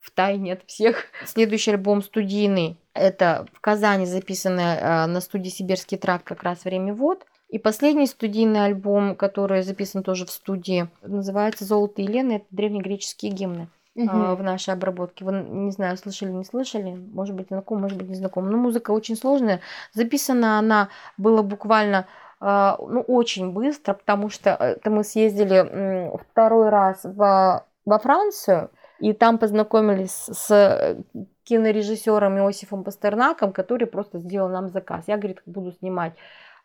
[0.00, 1.06] в тайне от всех.
[1.24, 6.94] Следующий альбом студийный, это в Казани записанный э, на студии Сибирский тракт как раз «Время
[6.94, 7.24] вод».
[7.48, 13.68] И последний студийный альбом, который записан тоже в студии, называется «Золото Елены», это древнегреческие гимны
[13.94, 14.34] угу.
[14.36, 15.24] в нашей обработке.
[15.24, 18.50] Вы, не знаю, слышали, не слышали, может быть, знаком, может быть, не знаком.
[18.50, 19.60] Но музыка очень сложная.
[19.92, 22.06] Записана она была буквально
[22.40, 29.12] а, ну, очень быстро, потому что это мы съездили второй раз во, во Францию, и
[29.12, 30.96] там познакомились с
[31.44, 35.04] кинорежиссером Иосифом Пастернаком, который просто сделал нам заказ.
[35.06, 36.14] Я, говорит, буду снимать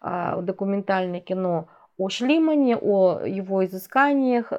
[0.02, 1.68] а, документальное кино
[1.98, 4.54] о Шлимане, о его изысканиях,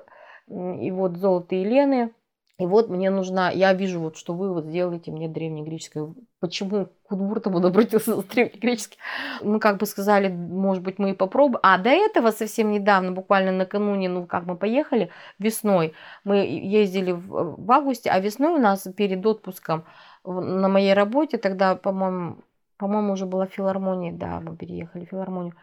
[0.48, 2.12] и вот «Золото Елены»,
[2.60, 6.12] и вот мне нужна, я вижу, вот, что вы вот сделаете мне древнегреческое.
[6.40, 8.98] Почему к Удмуртам он обратился с древнегреческим?
[9.42, 11.60] Мы как бы сказали, может быть, мы и попробуем.
[11.62, 17.56] А до этого совсем недавно, буквально накануне, ну как мы поехали весной, мы ездили в,
[17.56, 19.84] в августе, а весной у нас перед отпуском
[20.24, 22.36] на моей работе, тогда, по-моему,
[22.76, 25.54] по-моему, уже была филармония, да, мы переехали в филармонию,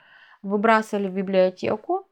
[0.42, 2.08] выбрасывали в библиотеку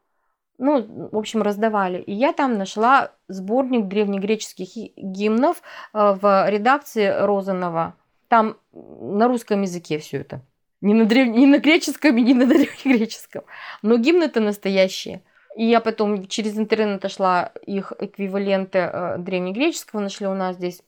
[0.58, 1.99] ну, в общем, раздавали.
[2.01, 5.62] И я там нашла сборник древнегреческих гимнов
[5.93, 7.95] э, в редакции Розанова.
[8.28, 10.41] Там на русском языке все это.
[10.82, 11.28] Не на, древ...
[11.28, 13.43] не на греческом, не на древнегреческом.
[13.82, 15.22] Но гимны-то настоящие.
[15.56, 20.01] И я потом через интернет нашла их эквиваленты э, древнегреческого.
[20.01, 20.82] Нашли у нас здесь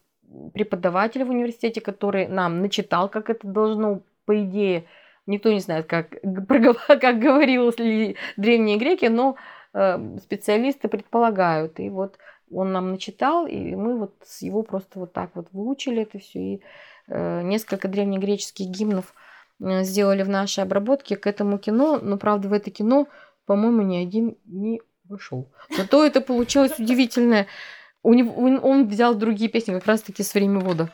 [0.54, 4.86] преподавателя в университете, который нам начитал, как это должно, по идее.
[5.26, 6.10] Никто не знает, как,
[6.88, 7.74] как говорил
[8.38, 9.36] древние греки, но
[10.22, 11.80] специалисты предполагают.
[11.80, 12.18] И вот
[12.52, 16.40] он нам начитал, и мы вот с его просто вот так вот выучили это все.
[16.40, 16.62] И
[17.08, 19.14] э, несколько древнегреческих гимнов
[19.60, 22.00] э, сделали в нашей обработке к этому кино.
[22.02, 23.08] Но, правда, в это кино,
[23.46, 25.48] по-моему, ни один не вышел.
[25.76, 27.48] Зато это получилось удивительное.
[28.04, 30.90] У него, он взял другие песни как раз-таки с «Время вода».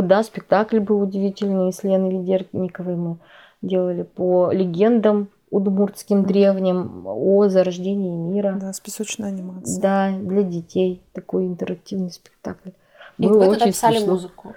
[0.00, 3.18] Вот да, спектакль был удивительный с Леной Ведерниковой мы
[3.62, 8.56] делали по легендам удмуртским древним о зарождении мира.
[8.60, 9.80] Да, с песочной анимацией.
[9.80, 12.70] Да, для детей такой интерактивный спектакль.
[13.18, 14.12] И Было вы очень писали смешно.
[14.12, 14.54] музыку?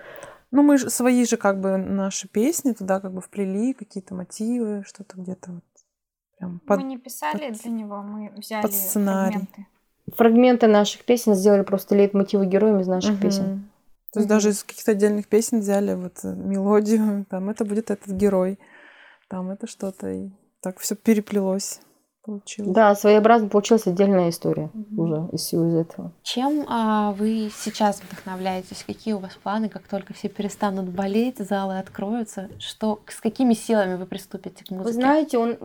[0.51, 4.83] Ну, мы же свои же как бы наши песни туда как бы вплели, какие-то мотивы,
[4.85, 5.63] что-то где-то вот
[6.37, 9.31] прям под, Мы не писали под, для него, мы взяли под сценарий.
[9.31, 9.67] фрагменты.
[10.15, 13.21] Фрагменты наших песен сделали просто лейтмотивы героями из наших угу.
[13.21, 13.67] песен.
[14.13, 18.13] То есть даже из каких-то отдельных песен взяли вот э, мелодию, там это будет этот
[18.13, 18.59] герой,
[19.27, 20.29] там это что-то, и
[20.61, 21.81] так все переплелось
[22.23, 22.71] получилось.
[22.71, 25.03] Да, своеобразно получилась отдельная история угу.
[25.03, 26.13] уже из всего из этого.
[26.23, 28.83] Чем а, вы сейчас вдохновляетесь?
[28.85, 32.49] Какие у вас планы, как только все перестанут болеть, залы откроются?
[32.59, 34.85] Что, с какими силами вы приступите к музыке?
[34.85, 35.57] Вы знаете, он,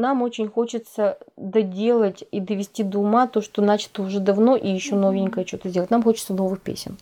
[0.00, 4.94] нам очень хочется доделать и довести до ума то, что начато уже давно, и еще
[4.94, 5.90] новенькое что-то сделать.
[5.90, 6.96] Нам хочется новых песен.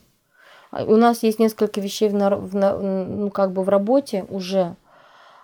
[0.77, 4.77] А, у нас есть несколько вещей в, в, ну, как бы в работе уже,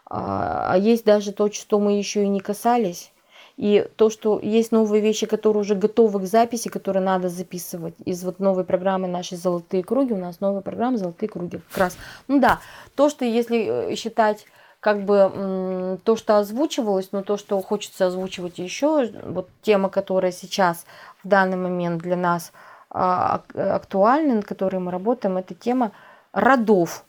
[0.07, 3.13] а, а есть даже то, что мы еще и не касались.
[3.59, 8.25] И то, что есть новые вещи, которые уже готовы к записи, которые надо записывать из
[8.25, 11.99] вот новой программы нашей «Золотые круги», у нас новая программа «Золотые круги» как раз.
[12.29, 12.61] Ну да,
[12.97, 14.47] то, что если э, считать
[14.81, 20.87] как бы то, что озвучивалось, но то, что хочется озвучивать еще, вот тема, которая сейчас
[21.23, 22.51] в данный момент для нас
[22.93, 25.93] актуальна, над которой мы работаем, это тема
[26.33, 27.05] родов.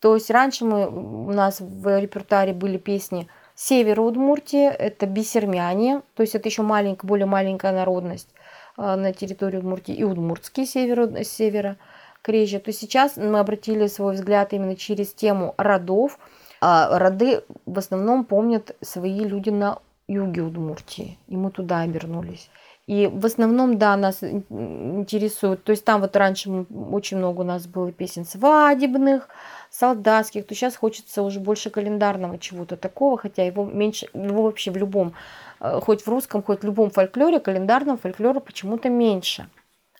[0.00, 6.22] То есть раньше мы, у нас в репертуаре были песни– Север Удмуртии– это бисермяне, то
[6.22, 8.28] есть это еще маленькая, более маленькая народность
[8.76, 11.76] а, на территории Удмуртии, и удмуртские севера, севера
[12.22, 12.58] Крежья.
[12.58, 16.18] То сейчас мы обратили свой взгляд именно через тему родов.
[16.60, 22.50] А роды в основном помнят свои люди на юге Удмуртии, и мы туда обернулись.
[22.86, 27.66] И в основном, да, нас интересует, то есть там вот раньше очень много у нас
[27.66, 29.28] было песен свадебных,
[29.70, 34.76] солдатских, то сейчас хочется уже больше календарного чего-то такого, хотя его меньше, его вообще в
[34.76, 35.14] любом,
[35.60, 39.48] э, хоть в русском, хоть в любом фольклоре, календарного фольклора почему-то меньше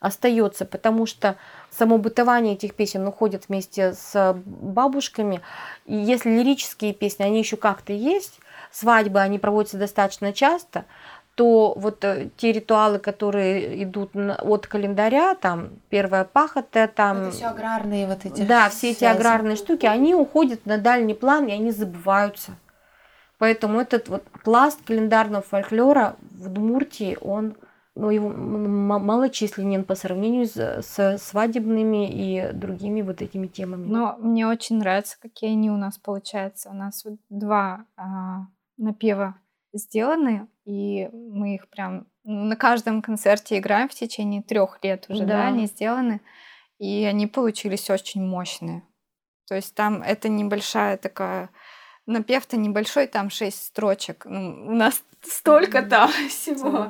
[0.05, 1.37] остается, потому что
[1.71, 5.41] само бытование этих песен уходит вместе с бабушками.
[5.87, 8.39] И если лирические песни, они еще как-то есть,
[8.71, 10.85] свадьбы, они проводятся достаточно часто,
[11.35, 17.23] то вот э, те ритуалы, которые идут от календаря, там первая пахота, там...
[17.23, 18.43] Это все аграрные вот эти.
[18.43, 22.53] Да, все эти аграрные штуки, они уходят на дальний план, и они забываются.
[23.39, 27.57] Поэтому этот вот пласт календарного фольклора в Удмуртии, он
[27.97, 33.87] ну, его малочисленен по сравнению с, с свадебными и другими вот этими темами.
[33.87, 36.71] Но мне очень нравится, какие они у нас получаются.
[36.71, 39.37] У нас вот два а, напева
[39.73, 45.25] сделаны, и мы их прям ну, на каждом концерте играем в течение трех лет уже,
[45.25, 45.43] да.
[45.43, 46.21] да, они сделаны,
[46.79, 48.83] и они получились очень мощные.
[49.47, 51.51] То есть там это небольшая такая
[52.07, 54.25] напев-то небольшой, там шесть строчек.
[54.27, 56.89] Ну, у нас столько там всего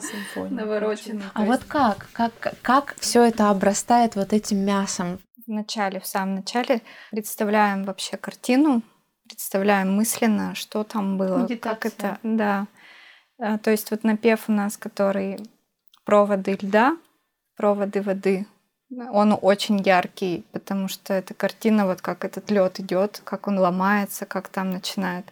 [0.49, 1.31] наворочено.
[1.35, 1.51] А есть...
[1.51, 5.21] вот как, как, как все это обрастает вот этим мясом?
[5.47, 8.83] В начале, в самом начале представляем вообще картину,
[9.25, 11.75] представляем мысленно, что там было, Медитация.
[11.75, 12.67] как это, да.
[13.39, 15.39] А, то есть вот напев у нас, который
[16.05, 16.97] проводы льда,
[17.57, 18.47] проводы воды,
[19.11, 24.27] он очень яркий, потому что эта картина, вот как этот лед идет, как он ломается,
[24.27, 25.27] как там начинает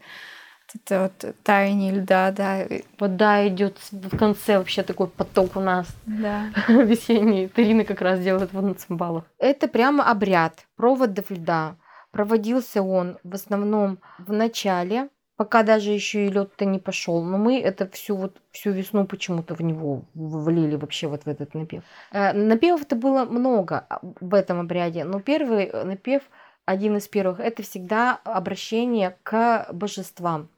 [0.74, 2.64] это вот таяние льда, да.
[2.98, 5.86] Вода идет в конце вообще такой поток у нас.
[6.07, 6.46] Да.
[6.68, 7.48] Весенний.
[7.48, 9.24] Тарина как раз делает вот на цимбалах.
[9.38, 11.76] Это прямо обряд проводов льда.
[12.11, 17.22] Проводился он в основном в начале пока даже еще и лед-то не пошел.
[17.22, 21.55] Но мы это всю вот всю весну почему-то в него влили вообще вот в этот
[21.55, 21.83] напев.
[22.12, 26.22] Э, напевов-то было много а, в этом обряде, но первый э, напев,
[26.64, 30.49] один из первых, это всегда обращение к божествам.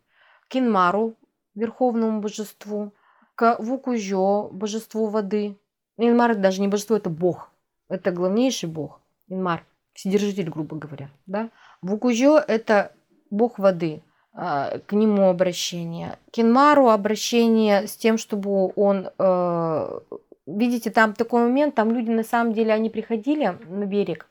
[0.48, 1.14] К Инмару,
[1.54, 2.92] верховному божеству,
[3.34, 5.56] к Вукужо, божеству воды.
[5.96, 7.50] Инмар это даже не божество, это бог.
[7.88, 9.00] Это главнейший бог.
[9.28, 9.64] Инмар,
[9.94, 11.08] вседержитель, грубо говоря.
[11.26, 11.50] Да?
[11.80, 12.92] Вукужо это
[13.30, 14.02] бог воды.
[14.36, 16.18] А, к нему обращение.
[16.32, 19.10] К Инмару обращение с тем, чтобы он...
[19.16, 20.00] Э,
[20.46, 24.26] видите, там такой момент, там люди на самом деле, они приходили на берег,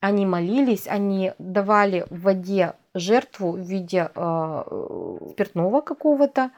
[0.00, 6.50] они молились, они давали в воде жертву в виде э, спиртного какого-то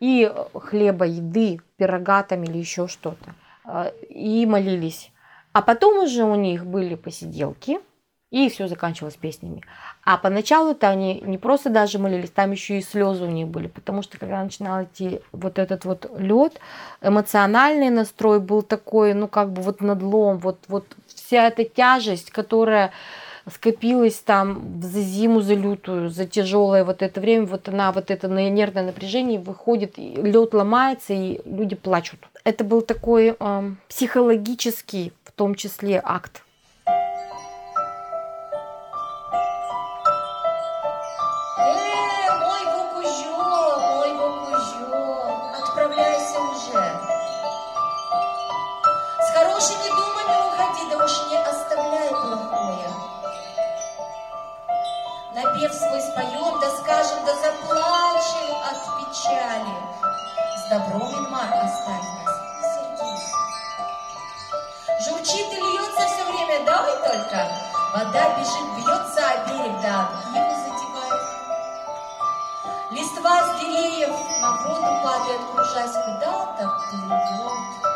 [0.00, 3.34] и хлеба, еды, пирога там или еще что-то.
[4.08, 5.12] И молились.
[5.52, 7.80] А потом уже у них были посиделки,
[8.30, 9.62] и все заканчивалось песнями.
[10.04, 14.02] А поначалу-то они не просто даже молились, там еще и слезы у них были, потому
[14.02, 16.60] что когда начинал идти вот этот вот лед,
[17.00, 22.92] эмоциональный настрой был такой, ну как бы вот надлом, вот, вот вся эта тяжесть, которая
[23.50, 28.28] скопилась там за зиму, за лютую, за тяжелое вот это время, вот она, вот это
[28.28, 32.20] на нервное напряжение выходит, лед ломается, и люди плачут.
[32.44, 36.42] Это был такой э, психологический, в том числе, акт
[56.68, 59.76] да скажем, да заплачем от печали.
[60.56, 62.34] С добром, Инмар, оставь нас,
[62.74, 63.18] Сергей.
[65.00, 67.38] Журчит и льется все время, давай только.
[67.94, 71.26] Вода бежит, бьется о берег, да, его задевает.
[72.90, 77.87] Листва с деревьев на воду падает, кружась куда-то плывет.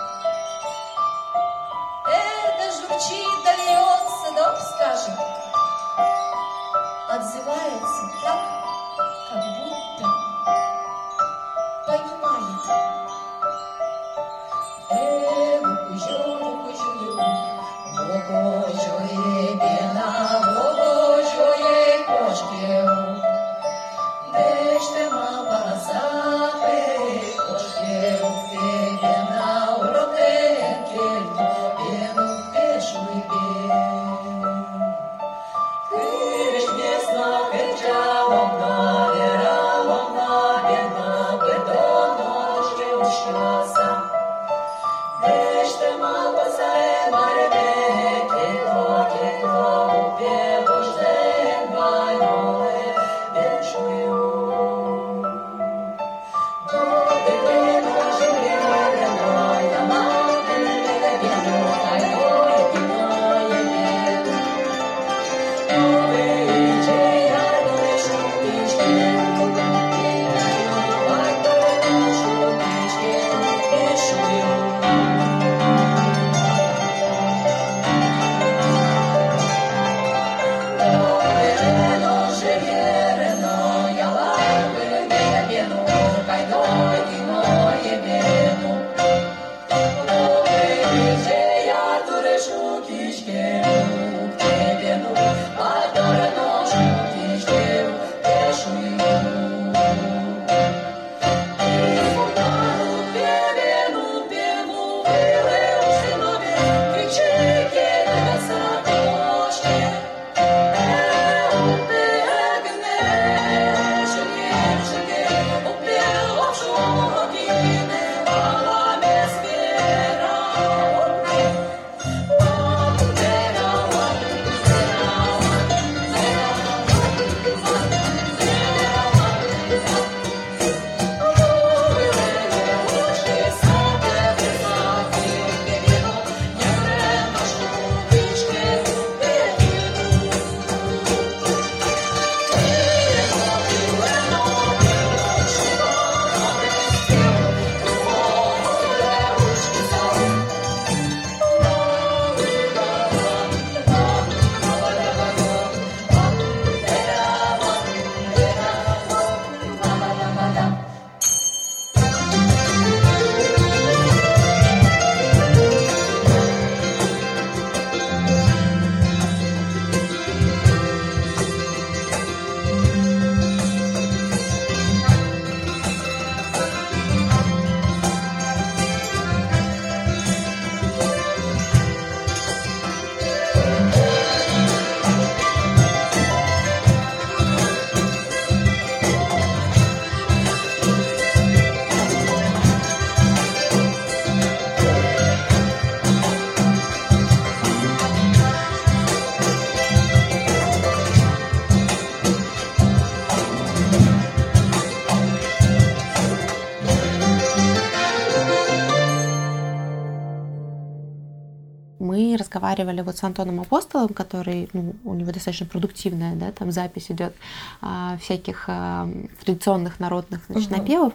[212.52, 217.34] разговаривали вот с Антоном Апостолом, который, ну, у него достаточно продуктивная, да, там запись идет
[217.80, 219.08] а, всяких а,
[219.44, 220.78] традиционных народных значит, угу.
[220.78, 221.12] напевов,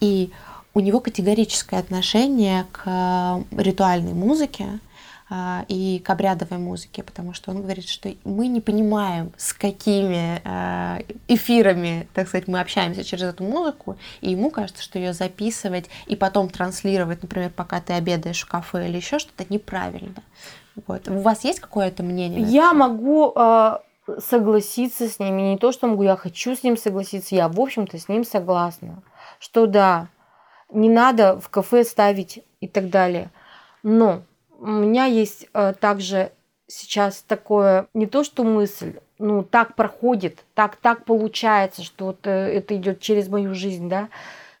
[0.00, 0.30] и
[0.74, 4.80] у него категорическое отношение к ритуальной музыке,
[5.30, 10.42] а, и к обрядовой музыке, потому что он говорит, что мы не понимаем, с какими
[10.44, 15.86] а, эфирами, так сказать, мы общаемся через эту музыку, и ему кажется, что ее записывать
[16.06, 20.22] и потом транслировать, например, пока ты обедаешь в кафе или еще что-то, неправильно.
[20.86, 21.08] Вот.
[21.08, 22.40] У вас есть какое-то мнение?
[22.42, 23.78] Я могу э,
[24.18, 25.42] согласиться с ними.
[25.42, 27.34] Не то, что могу, я хочу с ним согласиться.
[27.34, 29.02] Я, в общем-то, с ним согласна.
[29.38, 30.08] Что да,
[30.72, 33.30] не надо в кафе ставить и так далее.
[33.82, 34.22] Но
[34.58, 36.32] у меня есть э, также
[36.66, 42.30] сейчас такое, не то что мысль, ну так проходит, так, так получается, что вот, э,
[42.30, 44.08] это идет через мою жизнь, да.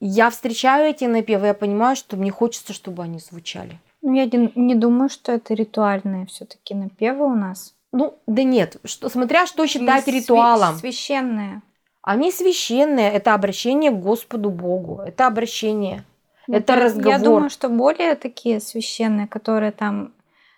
[0.00, 3.80] Я встречаю эти напевы, я понимаю, что мне хочется, чтобы они звучали.
[4.06, 7.74] Ну, я не, не думаю, что это ритуальные все-таки напевы у нас.
[7.90, 10.76] Ну, да нет, что, смотря что считать Они ритуалом.
[10.76, 11.62] Священные.
[12.02, 16.04] Они священные, это обращение к Господу Богу, это обращение.
[16.46, 17.12] Ну, это разговор.
[17.12, 20.12] Я думаю, что более такие священные, которые там...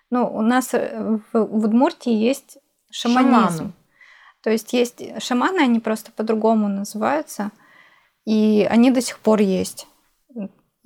[0.09, 2.57] Ну, у нас э, в, в Удмуртии есть
[2.91, 3.57] шаманизм.
[3.57, 3.73] Шаманы.
[4.43, 7.51] То есть есть шаманы, они просто по-другому называются,
[8.25, 9.87] и они до сих пор есть.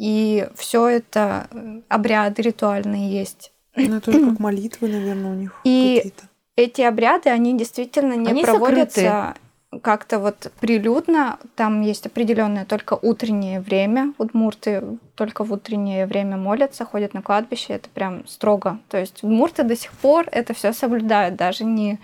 [0.01, 3.51] И все это э, обряды ритуальные есть.
[3.75, 6.23] Ну, это же как молитвы, наверное, у них и какие-то.
[6.55, 9.39] Эти обряды, они действительно не они проводятся закрыты
[9.83, 11.37] как-то вот прилюдно.
[11.55, 14.15] Там есть определенное только утреннее время.
[14.17, 17.73] Удмурты только в утреннее время молятся, ходят на кладбище.
[17.73, 18.79] Это прям строго.
[18.89, 21.99] То есть удмурты до сих пор это все соблюдают, даже не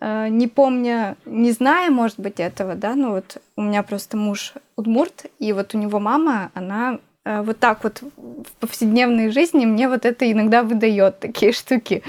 [0.00, 4.54] э, не помня, не зная, может быть, этого, да, ну вот у меня просто муж
[4.76, 7.00] удмурт, и вот у него мама, она
[7.42, 12.02] вот так вот в повседневной жизни мне вот это иногда выдает такие штуки.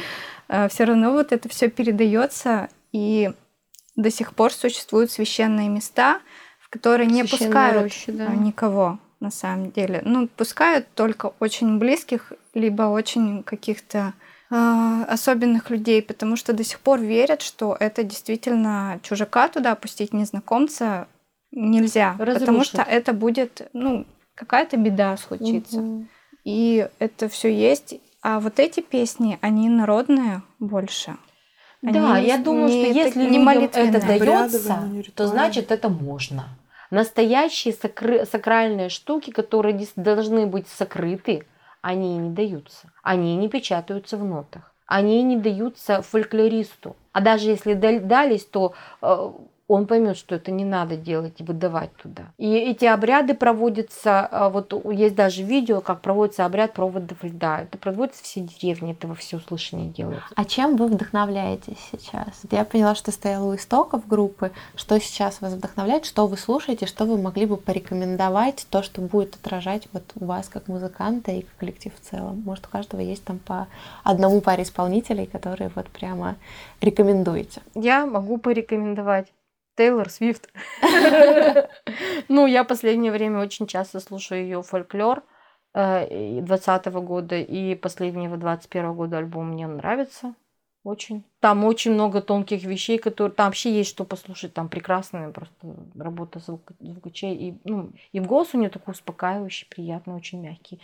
[0.48, 3.32] Э, все равно вот это все передается, и
[3.96, 6.20] до сих пор существуют священные места,
[6.60, 8.28] в которые не пускают рощи, да.
[8.28, 10.02] никого на самом деле.
[10.04, 14.14] Ну, пускают только очень близких, либо очень каких-то
[14.50, 20.12] э, особенных людей, потому что до сих пор верят, что это действительно чужака туда пустить,
[20.12, 21.08] незнакомца
[21.52, 22.40] нельзя, Разрушить.
[22.40, 24.06] потому что это будет, ну,
[24.36, 25.80] какая-то беда случится.
[25.80, 26.06] Угу.
[26.44, 27.96] И это все есть.
[28.22, 31.18] А вот эти песни, они народные больше.
[31.84, 34.80] Они да, я думаю, что если не людям это дается,
[35.16, 36.50] то значит это можно.
[36.92, 41.46] Настоящие сокры- сакральные штуки, которые должны быть сокрыты,
[41.82, 42.92] они не даются.
[43.02, 44.74] Они не печатаются в нотах.
[44.86, 46.96] Они не даются фольклористу.
[47.14, 49.32] А даже если дались, то э,
[49.72, 52.24] он поймет, что это не надо делать и выдавать туда.
[52.38, 57.62] И эти обряды проводятся, а, вот есть даже видео, как проводится обряд проводов льда.
[57.62, 60.24] Это проводится все деревни, это во все услышание делают.
[60.36, 62.42] А чем вы вдохновляетесь сейчас?
[62.52, 64.52] Я поняла, что стояла у истоков группы.
[64.76, 66.06] Что сейчас вас вдохновляет?
[66.06, 66.86] Что вы слушаете?
[66.86, 68.68] Что вы могли бы порекомендовать?
[68.70, 72.42] То, что будет отражать вот вас как музыканта и как коллектив в целом.
[72.46, 73.68] Может, у каждого есть там по
[74.04, 76.36] одному паре исполнителей, которые вот прямо
[76.82, 77.62] рекомендуете?
[77.74, 79.28] Я могу порекомендовать
[79.76, 80.50] Тейлор Свифт.
[82.28, 85.24] Ну, я последнее время очень часто слушаю ее фольклор
[85.74, 90.36] 2020 э, года и последнего 21 года альбом мне нравится
[90.84, 91.24] очень.
[91.40, 95.54] Там очень много тонких вещей, которые там вообще есть что послушать, там прекрасная просто
[95.96, 100.80] работа звук, звукачей и ну и голос у нее такой успокаивающий, приятный, очень мягкий.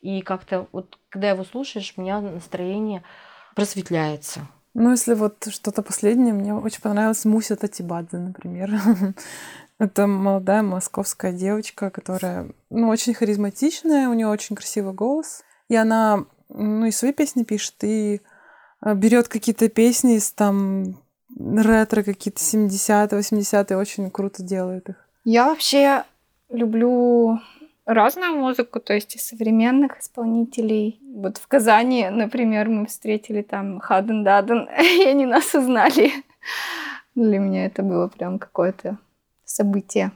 [0.00, 3.02] И как-то вот когда его слушаешь, у меня настроение
[3.54, 4.48] просветляется.
[4.74, 8.70] Ну, если вот что-то последнее, мне очень понравилась Муся Татибадзе, например.
[9.78, 15.42] Это молодая московская девочка, которая, ну, очень харизматичная, у нее очень красивый голос.
[15.68, 18.20] И она, ну, и свои песни пишет, и
[18.84, 20.98] э, берет какие-то песни из там
[21.38, 24.96] ретро, какие-то 70-е, 80-е, очень круто делает их.
[25.24, 26.04] Я вообще
[26.48, 27.38] люблю
[27.86, 31.00] разную музыку, то есть и современных исполнителей.
[31.14, 36.12] Вот в Казани, например, мы встретили там Хаден Даден, и они нас узнали.
[37.14, 38.98] Для меня это было прям какое-то
[39.44, 40.12] событие.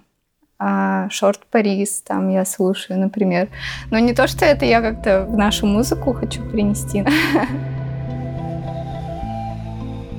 [0.58, 3.48] А Шорт Парис, там я слушаю, например.
[3.90, 7.04] Но не то, что это я как-то в нашу музыку хочу принести.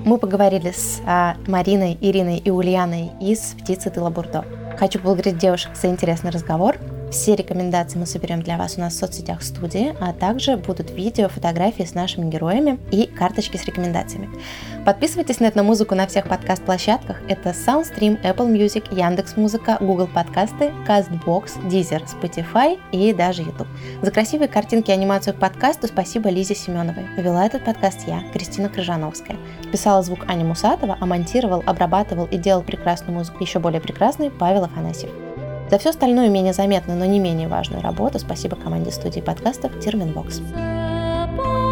[0.05, 4.45] Мы поговорили с а, Мариной, Ириной и Ульяной из «Птицы Тыла Бурдо».
[4.77, 6.77] Хочу поблагодарить девушек за интересный разговор.
[7.11, 11.29] Все рекомендации мы соберем для вас у нас в соцсетях студии, а также будут видео,
[11.29, 14.29] фотографии с нашими героями и карточки с рекомендациями.
[14.85, 17.17] Подписывайтесь на этномузыку на всех подкаст-площадках.
[17.29, 23.67] Это SoundStream, Apple Music, Яндекс.Музыка, Google подкасты, CastBox, Deezer, Spotify и даже YouTube.
[24.01, 27.05] За красивые картинки и анимацию к подкасту спасибо Лизе Семеновой.
[27.17, 29.37] Вела этот подкаст я, Кристина Крыжановская.
[29.71, 34.65] Писала звук Аня Мусатова, а монтировал, обрабатывал и делал прекрасную музыку, еще более прекрасный Павел
[34.65, 35.36] Афанасьев.
[35.69, 40.37] За все остальное менее заметную, но не менее важную работу спасибо команде студии подкастов Терменвокс.
[40.37, 41.66] Терменвокс.